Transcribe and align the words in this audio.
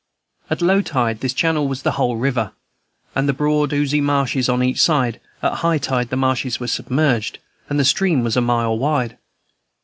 At 0.49 0.63
low 0.63 0.81
tide 0.81 1.19
this 1.19 1.31
channel 1.31 1.67
was 1.67 1.83
the 1.83 1.91
whole 1.91 2.15
river, 2.17 2.53
with 3.15 3.37
broad, 3.37 3.71
oozy 3.71 4.01
marshes 4.01 4.49
on 4.49 4.63
each 4.63 4.79
side; 4.81 5.19
at 5.43 5.57
high 5.57 5.77
tide 5.77 6.09
the 6.09 6.17
marshes 6.17 6.59
were 6.59 6.65
submerged, 6.65 7.37
and 7.69 7.79
the 7.79 7.85
stream 7.85 8.23
was 8.23 8.35
a 8.35 8.41
mile 8.41 8.75
wide. 8.75 9.19